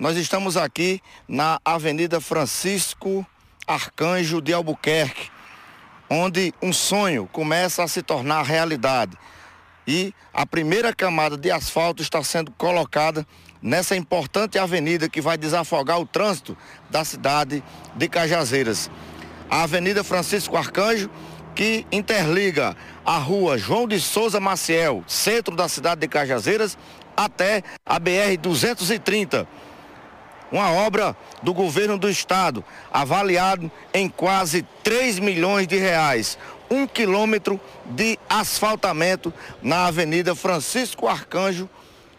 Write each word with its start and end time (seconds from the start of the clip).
Nós 0.00 0.16
estamos 0.16 0.56
aqui 0.56 0.98
na 1.28 1.60
Avenida 1.62 2.22
Francisco 2.22 3.24
Arcanjo 3.66 4.40
de 4.40 4.50
Albuquerque, 4.50 5.28
onde 6.08 6.54
um 6.62 6.72
sonho 6.72 7.28
começa 7.30 7.84
a 7.84 7.86
se 7.86 8.00
tornar 8.00 8.42
realidade. 8.42 9.14
E 9.86 10.14
a 10.32 10.46
primeira 10.46 10.94
camada 10.94 11.36
de 11.36 11.50
asfalto 11.50 12.02
está 12.02 12.24
sendo 12.24 12.50
colocada 12.52 13.26
nessa 13.60 13.94
importante 13.94 14.58
avenida 14.58 15.06
que 15.06 15.20
vai 15.20 15.36
desafogar 15.36 16.00
o 16.00 16.06
trânsito 16.06 16.56
da 16.88 17.04
cidade 17.04 17.62
de 17.94 18.08
Cajazeiras. 18.08 18.90
A 19.50 19.64
Avenida 19.64 20.02
Francisco 20.02 20.56
Arcanjo, 20.56 21.10
que 21.54 21.86
interliga 21.92 22.74
a 23.04 23.18
rua 23.18 23.58
João 23.58 23.86
de 23.86 24.00
Souza 24.00 24.40
Maciel, 24.40 25.04
centro 25.06 25.54
da 25.54 25.68
cidade 25.68 26.00
de 26.00 26.08
Cajazeiras, 26.08 26.78
até 27.14 27.62
a 27.84 27.98
BR 27.98 28.38
230 28.40 29.46
uma 30.50 30.70
obra 30.72 31.16
do 31.42 31.54
governo 31.54 31.96
do 31.96 32.10
estado, 32.10 32.64
avaliado 32.92 33.70
em 33.94 34.08
quase 34.08 34.66
3 34.82 35.18
milhões 35.18 35.66
de 35.66 35.76
reais. 35.76 36.38
Um 36.70 36.86
quilômetro 36.86 37.60
de 37.86 38.18
asfaltamento 38.28 39.32
na 39.62 39.86
Avenida 39.86 40.34
Francisco 40.34 41.08
Arcanjo 41.08 41.68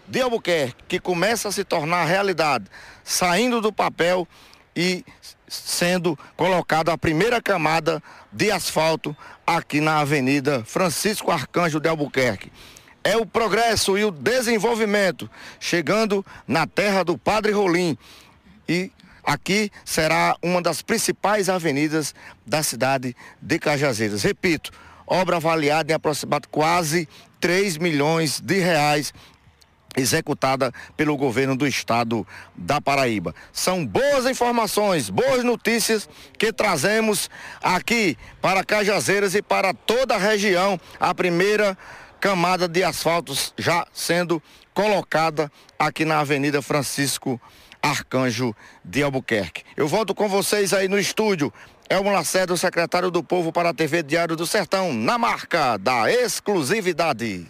de 0.08 0.22
Albuquerque, 0.22 0.84
que 0.88 1.00
começa 1.00 1.48
a 1.48 1.52
se 1.52 1.64
tornar 1.64 2.06
realidade, 2.06 2.66
saindo 3.04 3.62
do 3.62 3.72
papel 3.72 4.28
e 4.76 5.06
sendo 5.48 6.18
colocada 6.36 6.92
a 6.92 6.98
primeira 6.98 7.42
camada 7.42 8.02
de 8.32 8.52
asfalto 8.52 9.16
aqui 9.46 9.80
na 9.80 10.00
Avenida 10.00 10.64
Francisco 10.66 11.32
Arcanjo 11.32 11.80
de 11.80 11.88
Albuquerque 11.88 12.52
é 13.04 13.18
o 13.18 13.26
progresso 13.26 13.98
e 13.98 14.06
o 14.06 14.12
desenvolvimento, 14.12 15.30
chegando 15.60 16.26
na 16.48 16.68
terra 16.68 17.04
do 17.04 17.18
Padre 17.18 17.52
Rolim. 17.52 17.98
E 18.72 18.90
aqui 19.22 19.70
será 19.84 20.38
uma 20.42 20.62
das 20.62 20.82
principais 20.82 21.50
avenidas 21.50 22.16
da 22.48 22.64
cidade 22.64 23.14
de 23.42 23.60
Cajazeiras. 23.60 24.24
Repito, 24.24 24.72
obra 25.06 25.36
avaliada 25.36 25.92
em 25.92 25.96
aproximadamente 25.96 26.48
quase 26.48 27.10
3 27.42 27.78
milhões 27.78 28.40
de 28.40 28.60
reais 28.60 29.14
executada 29.98 30.72
pelo 30.96 31.18
governo 31.18 31.54
do 31.54 31.68
estado 31.68 32.26
da 32.56 32.80
Paraíba. 32.80 33.36
São 33.52 33.86
boas 33.86 34.26
informações, 34.26 35.10
boas 35.10 35.44
notícias 35.44 36.08
que 36.38 36.54
trazemos 36.54 37.30
aqui 37.62 38.18
para 38.42 38.64
Cajazeiras 38.64 39.36
e 39.36 39.42
para 39.42 39.74
toda 39.74 40.16
a 40.16 40.18
região. 40.18 40.80
A 40.98 41.14
primeira 41.14 41.78
camada 42.22 42.70
de 42.70 42.86
asfaltos 42.86 43.54
já 43.58 43.86
sendo 43.92 44.42
colocada 44.74 45.52
aqui 45.78 46.06
na 46.06 46.22
Avenida 46.22 46.62
Francisco 46.62 47.38
Arcanjo 47.82 48.56
de 48.84 49.02
Albuquerque. 49.04 49.64
Eu 49.76 49.88
volto 49.88 50.14
com 50.14 50.28
vocês 50.28 50.74
aí 50.74 50.88
no 50.88 51.00
estúdio. 51.00 51.52
Elmo 51.90 52.12
Lacerda, 52.12 52.56
secretário 52.56 53.12
do 53.12 53.22
Povo 53.22 53.52
para 53.52 53.70
a 53.70 53.74
TV 53.74 54.02
Diário 54.02 54.36
do 54.36 54.48
Sertão, 54.48 54.94
na 54.94 55.18
marca 55.18 55.78
da 55.78 56.10
exclusividade. 56.12 57.40